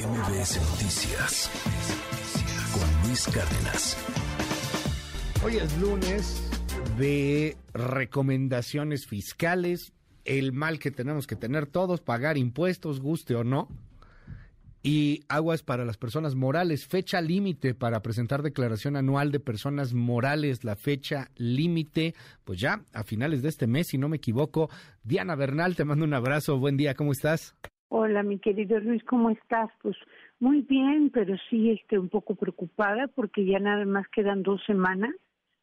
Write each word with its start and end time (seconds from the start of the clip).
MBS 0.00 0.58
Noticias 0.70 1.50
con 2.72 3.06
Luis 3.06 3.26
Cárdenas. 3.26 3.98
Hoy 5.44 5.56
es 5.58 5.78
lunes 5.78 6.50
de 6.96 7.58
recomendaciones 7.74 9.06
fiscales, 9.06 9.92
el 10.24 10.52
mal 10.52 10.78
que 10.78 10.90
tenemos 10.90 11.26
que 11.26 11.36
tener 11.36 11.66
todos, 11.66 12.00
pagar 12.00 12.38
impuestos, 12.38 13.00
guste 13.00 13.34
o 13.34 13.44
no. 13.44 13.68
Y 14.82 15.22
aguas 15.28 15.62
para 15.62 15.84
las 15.84 15.98
personas 15.98 16.34
morales, 16.34 16.86
fecha 16.86 17.20
límite 17.20 17.74
para 17.74 18.00
presentar 18.00 18.42
declaración 18.42 18.96
anual 18.96 19.30
de 19.30 19.40
personas 19.40 19.92
morales, 19.92 20.64
la 20.64 20.76
fecha 20.76 21.30
límite, 21.36 22.14
pues 22.44 22.58
ya 22.58 22.84
a 22.94 23.02
finales 23.02 23.42
de 23.42 23.50
este 23.50 23.66
mes, 23.66 23.88
si 23.88 23.98
no 23.98 24.08
me 24.08 24.16
equivoco. 24.16 24.70
Diana 25.04 25.34
Bernal, 25.34 25.76
te 25.76 25.84
mando 25.84 26.06
un 26.06 26.14
abrazo, 26.14 26.58
buen 26.58 26.78
día, 26.78 26.94
¿cómo 26.94 27.12
estás? 27.12 27.54
Hola, 27.92 28.22
mi 28.22 28.38
querido 28.38 28.78
Luis, 28.78 29.02
¿cómo 29.02 29.30
estás? 29.30 29.68
Pues 29.82 29.96
muy 30.38 30.60
bien, 30.60 31.10
pero 31.10 31.34
sí 31.50 31.72
este, 31.72 31.98
un 31.98 32.08
poco 32.08 32.36
preocupada 32.36 33.08
porque 33.08 33.44
ya 33.44 33.58
nada 33.58 33.84
más 33.84 34.06
quedan 34.10 34.44
dos 34.44 34.62
semanas 34.64 35.12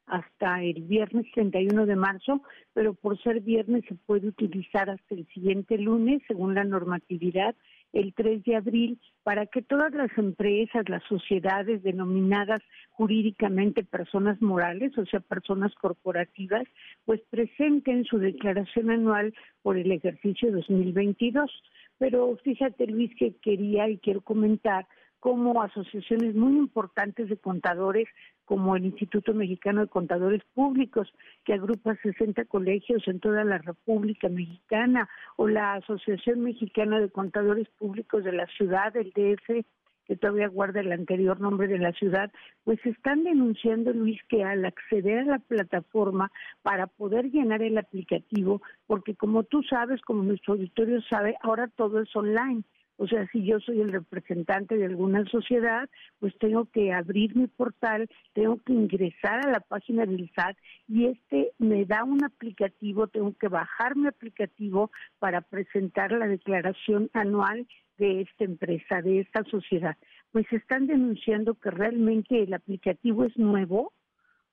hasta 0.07 0.61
el 0.61 0.83
viernes 0.83 1.25
31 1.33 1.85
de 1.85 1.95
marzo, 1.95 2.41
pero 2.73 2.93
por 2.93 3.17
ser 3.23 3.39
viernes 3.39 3.85
se 3.87 3.95
puede 3.95 4.27
utilizar 4.27 4.89
hasta 4.89 5.15
el 5.15 5.25
siguiente 5.27 5.77
lunes, 5.77 6.21
según 6.27 6.53
la 6.53 6.65
normatividad, 6.65 7.55
el 7.93 8.13
3 8.13 8.43
de 8.43 8.55
abril, 8.57 8.99
para 9.23 9.45
que 9.45 9.61
todas 9.61 9.93
las 9.93 10.11
empresas, 10.17 10.89
las 10.89 11.03
sociedades 11.03 11.81
denominadas 11.81 12.61
jurídicamente 12.91 13.85
personas 13.85 14.41
morales, 14.41 14.97
o 14.97 15.05
sea, 15.05 15.21
personas 15.21 15.73
corporativas, 15.75 16.63
pues 17.05 17.21
presenten 17.29 18.03
su 18.03 18.17
declaración 18.17 18.89
anual 18.89 19.33
por 19.61 19.77
el 19.77 19.91
ejercicio 19.93 20.51
2022. 20.51 21.49
Pero 21.97 22.37
fíjate, 22.43 22.87
Luis, 22.87 23.11
que 23.17 23.35
quería 23.37 23.89
y 23.89 23.97
quiero 23.97 24.21
comentar 24.21 24.87
cómo 25.19 25.61
asociaciones 25.61 26.35
muy 26.35 26.57
importantes 26.57 27.27
de 27.29 27.37
contadores, 27.37 28.07
como 28.45 28.75
el 28.75 28.85
Instituto 28.85 29.33
Mexicano 29.33 29.81
de 29.81 29.87
Contadores 29.87 30.41
Públicos, 30.53 31.11
que 31.43 31.53
agrupa 31.53 31.95
60 32.01 32.45
colegios 32.45 33.05
en 33.07 33.19
toda 33.19 33.43
la 33.43 33.57
República 33.57 34.29
Mexicana, 34.29 35.09
o 35.35 35.47
la 35.47 35.73
Asociación 35.73 36.41
Mexicana 36.41 36.99
de 36.99 37.09
Contadores 37.09 37.67
Públicos 37.77 38.23
de 38.23 38.31
la 38.31 38.45
ciudad, 38.47 38.95
el 38.95 39.11
DF, 39.11 39.65
que 40.07 40.15
todavía 40.15 40.47
guarda 40.47 40.79
el 40.79 40.91
anterior 40.91 41.39
nombre 41.39 41.67
de 41.67 41.79
la 41.79 41.91
ciudad, 41.91 42.31
pues 42.63 42.79
están 42.85 43.23
denunciando, 43.23 43.91
Luis, 43.91 44.19
que 44.29 44.43
al 44.43 44.65
acceder 44.65 45.19
a 45.19 45.25
la 45.25 45.39
plataforma 45.39 46.31
para 46.61 46.87
poder 46.87 47.29
llenar 47.29 47.61
el 47.61 47.77
aplicativo, 47.77 48.61
porque 48.85 49.15
como 49.15 49.43
tú 49.43 49.61
sabes, 49.63 50.01
como 50.01 50.23
nuestro 50.23 50.53
auditorio 50.53 51.01
sabe, 51.09 51.35
ahora 51.41 51.67
todo 51.67 52.01
es 52.01 52.15
online. 52.15 52.63
O 52.99 53.07
sea, 53.07 53.27
si 53.31 53.45
yo 53.45 53.59
soy 53.59 53.79
el 53.79 53.91
representante 53.91 54.75
de 54.75 54.85
alguna 54.85 55.23
sociedad, 55.25 55.87
pues 56.19 56.35
tengo 56.39 56.65
que 56.65 56.91
abrir 56.91 57.35
mi 57.35 57.45
portal, 57.45 58.09
tengo 58.33 58.57
que 58.65 58.73
ingresar 58.73 59.45
a 59.45 59.51
la 59.51 59.59
página 59.59 60.05
del 60.05 60.31
SAT 60.35 60.57
y 60.87 61.05
este 61.05 61.51
me 61.59 61.85
da 61.85 62.03
un 62.03 62.23
aplicativo, 62.23 63.07
tengo 63.07 63.35
que 63.37 63.49
bajar 63.49 63.95
mi 63.95 64.07
aplicativo 64.07 64.89
para 65.19 65.41
presentar 65.41 66.11
la 66.11 66.27
declaración 66.27 67.11
anual 67.13 67.67
de 67.97 68.21
esta 68.21 68.43
empresa, 68.43 69.01
de 69.01 69.21
esta 69.21 69.43
sociedad. 69.45 69.95
Pues 70.31 70.45
están 70.51 70.87
denunciando 70.87 71.55
que 71.55 71.71
realmente 71.71 72.43
el 72.43 72.53
aplicativo 72.53 73.25
es 73.25 73.37
nuevo, 73.37 73.93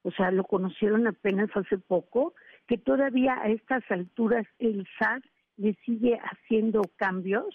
o 0.02 0.10
sea, 0.12 0.30
lo 0.30 0.44
conocieron 0.44 1.06
apenas 1.06 1.50
hace 1.54 1.78
poco, 1.78 2.34
que 2.66 2.78
todavía 2.78 3.38
a 3.40 3.48
estas 3.48 3.82
alturas 3.90 4.46
el 4.58 4.86
SAT 4.98 5.24
le 5.56 5.74
sigue 5.84 6.18
haciendo 6.18 6.82
cambios 6.96 7.54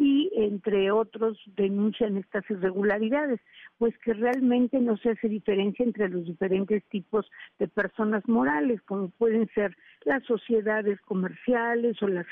y 0.00 0.30
entre 0.34 0.90
otros 0.90 1.38
denuncian 1.56 2.16
estas 2.16 2.48
irregularidades, 2.48 3.38
pues 3.76 3.96
que 3.98 4.14
realmente 4.14 4.80
no 4.80 4.96
se 4.96 5.10
hace 5.10 5.28
diferencia 5.28 5.84
entre 5.84 6.08
los 6.08 6.24
diferentes 6.24 6.82
tipos 6.88 7.30
de 7.58 7.68
personas 7.68 8.26
morales, 8.26 8.80
como 8.82 9.10
pueden 9.10 9.46
ser 9.48 9.76
las 10.06 10.22
sociedades 10.24 10.98
comerciales 11.02 12.02
o 12.02 12.08
las 12.08 12.26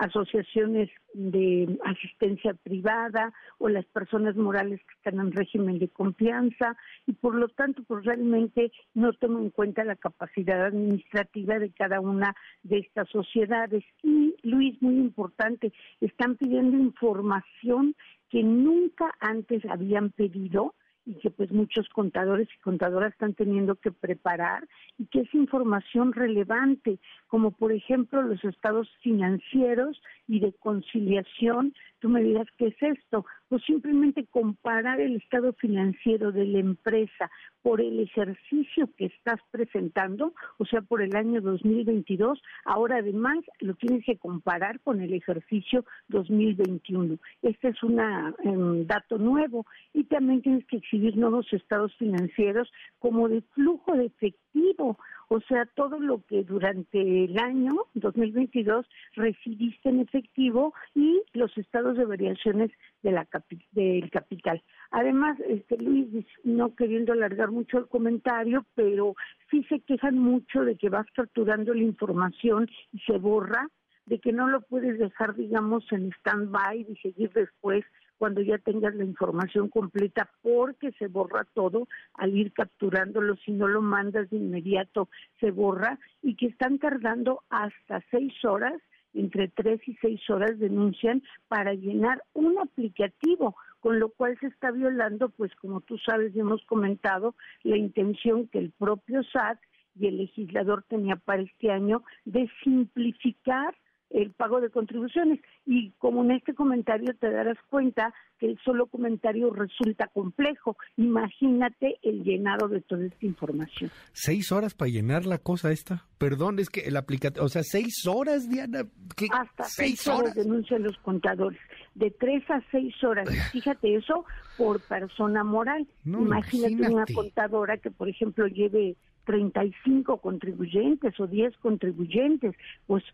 asociaciones 0.00 0.88
de 1.12 1.78
asistencia 1.84 2.54
privada 2.54 3.32
o 3.58 3.68
las 3.68 3.84
personas 3.86 4.34
morales 4.34 4.80
que 4.80 4.94
están 4.94 5.20
en 5.20 5.32
régimen 5.32 5.78
de 5.78 5.88
confianza 5.88 6.74
y 7.06 7.12
por 7.12 7.34
lo 7.34 7.48
tanto 7.48 7.82
pues 7.84 8.04
realmente 8.06 8.72
no 8.94 9.12
toman 9.12 9.44
en 9.44 9.50
cuenta 9.50 9.84
la 9.84 9.96
capacidad 9.96 10.64
administrativa 10.64 11.58
de 11.58 11.70
cada 11.70 12.00
una 12.00 12.34
de 12.62 12.78
estas 12.78 13.10
sociedades. 13.10 13.84
Y 14.02 14.34
Luis 14.42 14.80
muy 14.80 14.96
importante 14.96 15.70
están 16.00 16.36
pidiendo 16.36 16.78
información 16.78 17.94
que 18.30 18.42
nunca 18.42 19.14
antes 19.20 19.62
habían 19.66 20.10
pedido 20.10 20.74
y 21.06 21.14
que 21.14 21.30
pues 21.30 21.50
muchos 21.50 21.88
contadores 21.88 22.48
y 22.54 22.60
contadoras 22.60 23.12
están 23.12 23.34
teniendo 23.34 23.74
que 23.76 23.90
preparar 23.90 24.68
y 24.98 25.06
que 25.06 25.20
es 25.20 25.34
información 25.34 26.12
relevante, 26.12 26.98
como 27.26 27.52
por 27.52 27.72
ejemplo 27.72 28.22
los 28.22 28.42
estados 28.44 28.88
financieros 29.02 30.00
y 30.28 30.40
de 30.40 30.52
conciliación. 30.52 31.74
Tú 32.00 32.08
me 32.08 32.22
dirás, 32.22 32.46
¿qué 32.56 32.68
es 32.68 32.82
esto? 32.82 33.26
Pues 33.48 33.62
simplemente 33.64 34.26
comparar 34.26 35.00
el 35.00 35.16
estado 35.16 35.52
financiero 35.54 36.32
de 36.32 36.46
la 36.46 36.58
empresa 36.58 37.30
por 37.62 37.80
el 37.80 38.00
ejercicio 38.00 38.88
que 38.96 39.06
estás 39.06 39.40
presentando, 39.50 40.32
o 40.58 40.64
sea, 40.64 40.80
por 40.80 41.02
el 41.02 41.14
año 41.14 41.40
2022, 41.40 42.40
ahora 42.64 42.98
además 42.98 43.38
lo 43.58 43.74
tienes 43.74 44.04
que 44.04 44.16
comparar 44.16 44.80
con 44.80 45.00
el 45.00 45.12
ejercicio 45.12 45.84
2021. 46.08 47.18
Este 47.42 47.68
es 47.68 47.82
un 47.82 48.00
em, 48.44 48.86
dato 48.86 49.18
nuevo 49.18 49.66
y 49.92 50.04
también 50.04 50.42
tienes 50.42 50.64
que 50.66 50.80
exhibir 50.90 51.16
nuevos 51.16 51.46
estados 51.52 51.94
financieros 51.96 52.70
como 52.98 53.28
de 53.28 53.42
flujo 53.54 53.92
de 53.94 54.06
efectivo, 54.06 54.98
o 55.28 55.40
sea, 55.42 55.64
todo 55.76 56.00
lo 56.00 56.24
que 56.26 56.42
durante 56.42 57.24
el 57.24 57.38
año 57.38 57.72
2022 57.94 58.86
recibiste 59.14 59.88
en 59.88 60.00
efectivo 60.00 60.74
y 60.94 61.22
los 61.32 61.56
estados 61.56 61.96
de 61.96 62.04
variaciones 62.04 62.70
de 63.02 63.12
la 63.12 63.28
del 63.72 64.10
capital. 64.10 64.62
Además, 64.90 65.38
este 65.48 65.76
Luis, 65.76 66.08
no 66.42 66.74
queriendo 66.74 67.12
alargar 67.12 67.52
mucho 67.52 67.78
el 67.78 67.86
comentario, 67.86 68.66
pero 68.74 69.14
sí 69.50 69.64
se 69.68 69.80
quejan 69.80 70.18
mucho 70.18 70.64
de 70.64 70.76
que 70.76 70.88
vas 70.88 71.06
capturando 71.14 71.72
la 71.72 71.84
información 71.84 72.68
y 72.92 72.98
se 73.00 73.18
borra, 73.18 73.68
de 74.06 74.18
que 74.18 74.32
no 74.32 74.48
lo 74.48 74.62
puedes 74.62 74.98
dejar, 74.98 75.36
digamos, 75.36 75.84
en 75.92 76.10
stand-by 76.10 76.86
y 76.88 76.96
seguir 76.96 77.30
después 77.32 77.84
cuando 78.20 78.42
ya 78.42 78.58
tengas 78.58 78.94
la 78.94 79.04
información 79.04 79.70
completa, 79.70 80.30
porque 80.42 80.92
se 80.98 81.06
borra 81.06 81.46
todo 81.54 81.88
al 82.12 82.36
ir 82.36 82.52
capturándolo, 82.52 83.34
si 83.36 83.50
no 83.50 83.66
lo 83.66 83.80
mandas 83.80 84.28
de 84.28 84.36
inmediato, 84.36 85.08
se 85.40 85.50
borra, 85.50 85.98
y 86.20 86.36
que 86.36 86.48
están 86.48 86.78
tardando 86.78 87.40
hasta 87.48 88.04
seis 88.10 88.34
horas, 88.44 88.74
entre 89.14 89.48
tres 89.48 89.80
y 89.88 89.94
seis 90.02 90.20
horas 90.28 90.58
denuncian, 90.58 91.22
para 91.48 91.72
llenar 91.72 92.22
un 92.34 92.58
aplicativo, 92.58 93.56
con 93.80 93.98
lo 93.98 94.10
cual 94.10 94.36
se 94.38 94.48
está 94.48 94.70
violando, 94.70 95.30
pues 95.30 95.54
como 95.54 95.80
tú 95.80 95.96
sabes 95.96 96.36
y 96.36 96.40
hemos 96.40 96.62
comentado, 96.66 97.34
la 97.62 97.78
intención 97.78 98.48
que 98.48 98.58
el 98.58 98.70
propio 98.70 99.22
SAT 99.22 99.60
y 99.98 100.08
el 100.08 100.18
legislador 100.18 100.84
tenía 100.90 101.16
para 101.16 101.40
este 101.40 101.70
año 101.70 102.02
de 102.26 102.50
simplificar 102.62 103.74
el 104.10 104.32
pago 104.32 104.60
de 104.60 104.70
contribuciones. 104.70 105.40
Y 105.66 105.92
como 105.98 106.22
en 106.24 106.32
este 106.32 106.54
comentario 106.54 107.14
te 107.18 107.30
darás 107.30 107.58
cuenta 107.68 108.12
que 108.38 108.46
el 108.46 108.58
solo 108.64 108.86
comentario 108.86 109.50
resulta 109.50 110.08
complejo, 110.08 110.76
imagínate 110.96 111.98
el 112.02 112.24
llenado 112.24 112.68
de 112.68 112.80
toda 112.80 113.06
esta 113.06 113.26
información. 113.26 113.90
¿Seis 114.12 114.50
horas 114.50 114.74
para 114.74 114.90
llenar 114.90 115.26
la 115.26 115.38
cosa 115.38 115.70
esta? 115.70 116.06
Perdón, 116.18 116.58
es 116.58 116.70
que 116.70 116.80
el 116.80 116.96
aplicativo, 116.96 117.44
o 117.44 117.48
sea, 117.48 117.62
seis 117.62 118.06
horas, 118.06 118.48
Diana. 118.48 118.86
Hasta 119.32 119.64
seis, 119.64 120.06
horas? 120.08 120.34
denuncian 120.34 120.82
los 120.82 120.96
contadores. 120.98 121.60
De 121.94 122.10
tres 122.10 122.42
a 122.50 122.62
seis 122.70 122.94
horas. 123.04 123.28
Fíjate 123.52 123.94
eso 123.94 124.24
por 124.56 124.80
persona 124.80 125.44
moral. 125.44 125.86
imagínate 126.04 126.92
una 126.92 127.04
contadora 127.14 127.76
que, 127.76 127.90
por 127.90 128.08
ejemplo, 128.08 128.46
lleve 128.46 128.96
35 129.24 130.18
contribuyentes 130.18 131.18
o 131.20 131.26
10 131.26 131.56
contribuyentes, 131.58 132.54
pues 132.86 133.04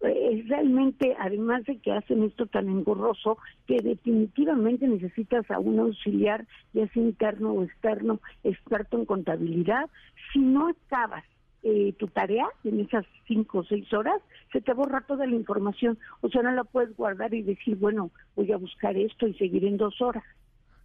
es 0.00 0.48
realmente, 0.48 1.14
además 1.18 1.64
de 1.64 1.78
que 1.78 1.92
hacen 1.92 2.22
esto 2.24 2.46
tan 2.46 2.68
engorroso, 2.68 3.38
que 3.66 3.76
definitivamente 3.76 4.88
necesitas 4.88 5.48
a 5.50 5.58
un 5.58 5.78
auxiliar, 5.78 6.46
ya 6.72 6.88
sea 6.88 7.02
interno 7.02 7.52
o 7.52 7.64
externo, 7.64 8.20
experto 8.42 8.98
en 8.98 9.04
contabilidad. 9.04 9.88
Si 10.32 10.40
no 10.40 10.68
acabas 10.68 11.24
eh, 11.62 11.92
tu 11.98 12.08
tarea 12.08 12.46
en 12.64 12.80
esas 12.80 13.06
cinco 13.28 13.58
o 13.58 13.64
seis 13.64 13.92
horas, 13.92 14.20
se 14.52 14.60
te 14.60 14.72
borra 14.72 15.02
toda 15.02 15.26
la 15.26 15.36
información. 15.36 15.98
O 16.20 16.28
sea, 16.28 16.42
no 16.42 16.50
la 16.50 16.64
puedes 16.64 16.96
guardar 16.96 17.34
y 17.34 17.42
decir, 17.42 17.76
bueno, 17.76 18.10
voy 18.34 18.50
a 18.50 18.56
buscar 18.56 18.96
esto 18.96 19.28
y 19.28 19.34
seguir 19.34 19.64
en 19.64 19.76
dos 19.76 20.00
horas 20.00 20.24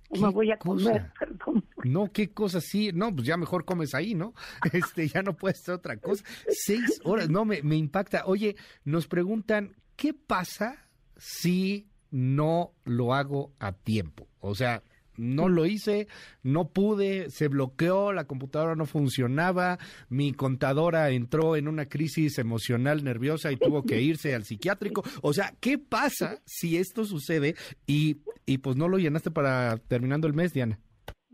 me 0.09 0.30
voy 0.30 0.51
a 0.51 0.57
comer, 0.57 1.12
perdón. 1.19 1.65
No, 1.83 2.12
qué 2.12 2.31
cosa, 2.31 2.62
sí, 2.62 2.92
no, 2.94 3.13
pues 3.13 3.27
ya 3.27 3.38
mejor 3.38 3.65
comes 3.65 3.94
ahí, 3.94 4.15
¿no? 4.15 4.33
Este, 4.74 5.07
ya 5.07 5.21
no 5.21 5.36
puedes 5.36 5.59
hacer 5.59 5.75
otra 5.75 5.98
cosa. 5.98 6.24
Seis 6.50 7.00
horas, 7.04 7.30
no, 7.30 7.45
me, 7.45 7.62
me 7.63 7.75
impacta. 7.75 8.25
Oye, 8.25 8.56
nos 8.83 9.07
preguntan, 9.07 9.75
¿qué 9.95 10.13
pasa 10.13 10.88
si 11.18 11.89
no 12.12 12.74
lo 12.83 13.13
hago 13.13 13.54
a 13.59 13.74
tiempo? 13.74 14.27
O 14.39 14.56
sea, 14.56 14.83
no 15.17 15.49
lo 15.49 15.65
hice, 15.65 16.07
no 16.43 16.69
pude, 16.69 17.29
se 17.29 17.47
bloqueó, 17.47 18.13
la 18.13 18.25
computadora 18.25 18.75
no 18.75 18.85
funcionaba, 18.85 19.77
mi 20.09 20.33
contadora 20.33 21.09
entró 21.09 21.55
en 21.55 21.67
una 21.67 21.87
crisis 21.87 22.37
emocional 22.39 23.03
nerviosa 23.03 23.51
y 23.51 23.57
tuvo 23.57 23.83
que 23.83 24.01
irse 24.01 24.35
al 24.35 24.43
psiquiátrico. 24.43 25.03
O 25.21 25.33
sea, 25.33 25.53
¿qué 25.59 25.77
pasa 25.77 26.39
si 26.45 26.77
esto 26.77 27.05
sucede 27.05 27.55
y, 27.85 28.17
y 28.45 28.59
pues 28.59 28.75
no 28.75 28.87
lo 28.87 28.97
llenaste 28.97 29.31
para 29.31 29.77
terminando 29.87 30.27
el 30.27 30.33
mes, 30.33 30.53
Diana? 30.53 30.79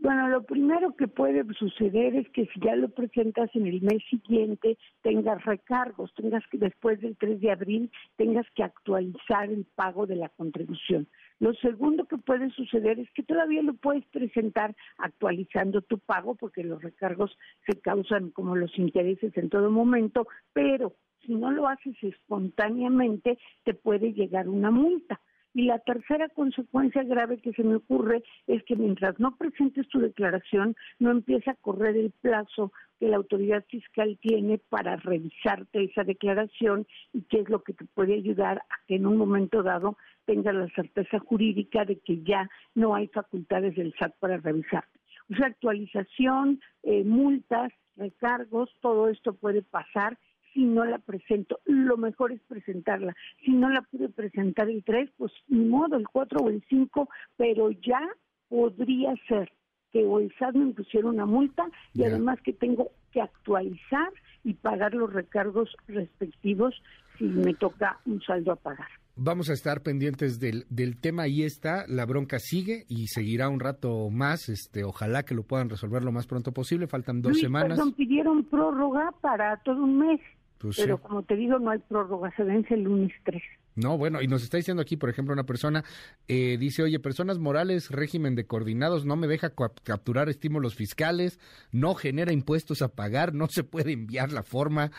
Bueno, 0.04 0.28
lo 0.28 0.42
primero 0.42 0.94
que 0.96 1.08
puede 1.08 1.42
suceder 1.54 2.14
es 2.14 2.28
que 2.28 2.44
si 2.52 2.60
ya 2.60 2.76
lo 2.76 2.90
presentas 2.90 3.48
en 3.54 3.66
el 3.66 3.80
mes 3.80 4.02
siguiente, 4.10 4.76
tengas 5.00 5.42
recargos, 5.46 6.12
tengas 6.14 6.46
que 6.50 6.58
después 6.58 7.00
del 7.00 7.16
3 7.16 7.40
de 7.40 7.50
abril, 7.50 7.90
tengas 8.16 8.44
que 8.54 8.64
actualizar 8.64 9.48
el 9.48 9.64
pago 9.74 10.06
de 10.06 10.16
la 10.16 10.28
contribución. 10.28 11.08
Lo 11.40 11.52
segundo 11.54 12.06
que 12.06 12.16
puede 12.16 12.50
suceder 12.50 12.98
es 12.98 13.10
que 13.12 13.22
todavía 13.22 13.62
lo 13.62 13.74
puedes 13.74 14.04
presentar 14.06 14.74
actualizando 14.98 15.82
tu 15.82 15.98
pago, 15.98 16.34
porque 16.36 16.62
los 16.62 16.82
recargos 16.82 17.36
se 17.66 17.80
causan 17.80 18.30
como 18.30 18.56
los 18.56 18.78
intereses 18.78 19.36
en 19.36 19.50
todo 19.50 19.70
momento, 19.70 20.26
pero 20.52 20.94
si 21.20 21.34
no 21.34 21.50
lo 21.50 21.66
haces 21.68 21.96
espontáneamente, 22.02 23.38
te 23.64 23.74
puede 23.74 24.12
llegar 24.12 24.48
una 24.48 24.70
multa. 24.70 25.20
Y 25.54 25.66
la 25.66 25.78
tercera 25.78 26.28
consecuencia 26.30 27.04
grave 27.04 27.38
que 27.38 27.52
se 27.52 27.62
me 27.62 27.76
ocurre 27.76 28.24
es 28.48 28.64
que 28.64 28.74
mientras 28.74 29.18
no 29.20 29.36
presentes 29.36 29.88
tu 29.88 30.00
declaración, 30.00 30.74
no 30.98 31.12
empieza 31.12 31.52
a 31.52 31.56
correr 31.56 31.96
el 31.96 32.10
plazo 32.10 32.72
que 32.98 33.08
la 33.08 33.16
autoridad 33.16 33.64
fiscal 33.68 34.18
tiene 34.20 34.58
para 34.58 34.96
revisarte 34.96 35.84
esa 35.84 36.02
declaración 36.02 36.86
y 37.12 37.22
qué 37.22 37.40
es 37.40 37.48
lo 37.48 37.62
que 37.62 37.72
te 37.72 37.84
puede 37.84 38.14
ayudar 38.14 38.58
a 38.58 38.86
que 38.88 38.96
en 38.96 39.06
un 39.06 39.16
momento 39.16 39.62
dado 39.62 39.96
tengas 40.24 40.56
la 40.56 40.68
certeza 40.70 41.20
jurídica 41.20 41.84
de 41.84 42.00
que 42.00 42.22
ya 42.24 42.50
no 42.74 42.96
hay 42.96 43.06
facultades 43.06 43.76
del 43.76 43.94
SAT 43.96 44.14
para 44.18 44.38
revisarte. 44.38 44.98
O 45.30 45.36
sea, 45.36 45.46
actualización, 45.46 46.60
eh, 46.82 47.04
multas, 47.04 47.72
recargos, 47.96 48.70
todo 48.80 49.08
esto 49.08 49.34
puede 49.34 49.62
pasar 49.62 50.18
si 50.54 50.64
no 50.64 50.84
la 50.84 50.98
presento. 50.98 51.58
Lo 51.66 51.98
mejor 51.98 52.32
es 52.32 52.40
presentarla. 52.42 53.14
Si 53.44 53.52
no 53.52 53.68
la 53.68 53.82
pude 53.82 54.08
presentar 54.08 54.70
el 54.70 54.82
3, 54.84 55.10
pues 55.18 55.32
ni 55.48 55.64
modo, 55.64 55.96
el 55.96 56.08
4 56.08 56.40
o 56.40 56.48
el 56.48 56.64
5, 56.68 57.08
pero 57.36 57.70
ya 57.70 58.00
podría 58.48 59.14
ser 59.28 59.52
que 59.92 60.04
o 60.04 60.18
el 60.18 60.32
SAT 60.38 60.54
me 60.54 60.72
pusiera 60.72 61.08
una 61.08 61.26
multa 61.26 61.64
y 61.92 62.04
además 62.04 62.40
que 62.42 62.52
tengo 62.52 62.90
que 63.12 63.20
actualizar 63.20 64.12
y 64.42 64.54
pagar 64.54 64.94
los 64.94 65.12
recargos 65.12 65.74
respectivos 65.86 66.74
si 67.18 67.24
me 67.24 67.54
toca 67.54 68.00
un 68.04 68.20
saldo 68.22 68.52
a 68.52 68.56
pagar. 68.56 68.88
Vamos 69.16 69.48
a 69.48 69.52
estar 69.52 69.82
pendientes 69.82 70.40
del, 70.40 70.64
del 70.68 71.00
tema 71.00 71.28
y 71.28 71.44
está, 71.44 71.84
la 71.86 72.04
bronca 72.04 72.40
sigue 72.40 72.84
y 72.88 73.06
seguirá 73.06 73.48
un 73.48 73.60
rato 73.60 74.10
más, 74.10 74.48
este, 74.48 74.82
ojalá 74.82 75.22
que 75.22 75.36
lo 75.36 75.44
puedan 75.44 75.70
resolver 75.70 76.02
lo 76.02 76.10
más 76.10 76.26
pronto 76.26 76.50
posible, 76.50 76.88
faltan 76.88 77.22
dos 77.22 77.38
semanas. 77.38 77.78
Perdón, 77.78 77.92
pidieron 77.92 78.44
prórroga 78.44 79.12
para 79.20 79.56
todo 79.58 79.84
un 79.84 79.98
mes. 79.98 80.20
Pues 80.64 80.78
Pero 80.78 80.96
como 80.96 81.22
te 81.22 81.36
digo, 81.36 81.58
no 81.58 81.70
hay 81.70 81.78
prórroga, 81.78 82.34
se 82.36 82.42
vence 82.42 82.72
el 82.72 82.84
lunes 82.84 83.12
3. 83.24 83.42
No, 83.76 83.98
bueno, 83.98 84.22
y 84.22 84.28
nos 84.28 84.42
está 84.42 84.56
diciendo 84.56 84.80
aquí, 84.80 84.96
por 84.96 85.10
ejemplo, 85.10 85.34
una 85.34 85.44
persona 85.44 85.84
eh, 86.26 86.56
dice, 86.58 86.82
oye, 86.82 86.98
personas 87.00 87.38
morales, 87.38 87.90
régimen 87.90 88.34
de 88.34 88.46
coordinados, 88.46 89.04
no 89.04 89.14
me 89.16 89.26
deja 89.26 89.52
capturar 89.82 90.30
estímulos 90.30 90.74
fiscales, 90.74 91.38
no 91.70 91.94
genera 91.94 92.32
impuestos 92.32 92.80
a 92.80 92.88
pagar, 92.88 93.34
no 93.34 93.46
se 93.48 93.62
puede 93.62 93.92
enviar 93.92 94.32
la 94.32 94.42
forma, 94.42 94.90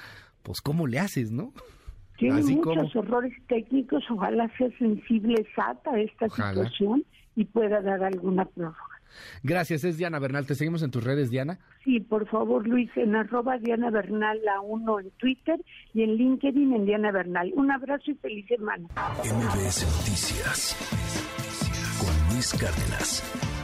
pues 0.43 0.61
¿cómo 0.61 0.85
le 0.85 0.99
haces, 0.99 1.31
no? 1.31 1.51
Tiene 2.19 2.43
muchos 2.43 2.95
errores 2.95 3.33
técnicos, 3.47 4.03
ojalá 4.11 4.47
sea 4.57 4.69
sensible 4.77 5.47
SAT 5.55 5.87
a 5.87 5.99
esta 5.99 6.29
situación 6.29 7.03
y 7.35 7.45
pueda 7.45 7.81
dar 7.81 8.03
alguna 8.03 8.45
prórroga. 8.45 8.94
Gracias, 9.43 9.83
es 9.83 9.97
Diana 9.97 10.19
Bernal. 10.19 10.45
¿Te 10.45 10.55
seguimos 10.55 10.83
en 10.83 10.91
tus 10.91 11.03
redes, 11.03 11.29
Diana? 11.29 11.59
Sí, 11.83 11.99
por 11.99 12.27
favor, 12.27 12.67
Luis, 12.67 12.89
en 12.95 13.15
arroba 13.15 13.57
Diana 13.57 13.89
Bernal, 13.89 14.39
la 14.43 14.61
uno 14.61 14.99
en 14.99 15.11
Twitter 15.11 15.59
y 15.93 16.03
en 16.03 16.15
LinkedIn 16.15 16.73
en 16.73 16.85
Diana 16.85 17.11
Bernal. 17.11 17.51
Un 17.55 17.71
abrazo 17.71 18.11
y 18.11 18.15
feliz 18.15 18.45
semana. 18.47 18.87
MBS 19.23 19.85
Noticias 19.85 20.75
con 21.99 22.33
Luis 22.33 22.53
Cárdenas. 22.53 23.54